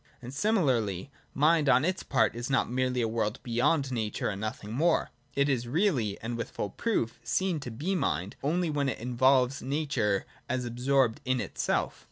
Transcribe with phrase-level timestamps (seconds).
[0.19, 4.73] And similarly, Mind on its part is not merely a world beyond Nature and nothing
[4.73, 8.97] more: it is really, and with full proof, seen to be mind, only when it
[8.97, 11.99] involves Nature as absorbed in itself.